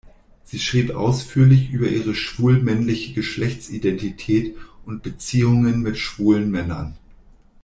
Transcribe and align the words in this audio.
Sie 0.43 0.57
schrieb 0.57 0.89
ausführlich 0.95 1.69
über 1.69 1.87
ihre 1.87 2.15
schwul-männliche 2.15 3.13
Geschlechtsidentität 3.13 4.57
und 4.83 5.03
Beziehungen 5.03 5.83
mit 5.83 5.99
schwulen 5.99 6.49
Männern. 6.49 6.97